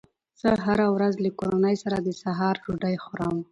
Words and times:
زه 0.41 0.49
هره 0.65 0.87
ورځ 0.95 1.13
له 1.23 1.29
کورنۍ 1.39 1.75
سره 1.83 1.97
د 2.01 2.09
سهار 2.21 2.55
ډوډۍ 2.63 2.95
خورم 3.03 3.35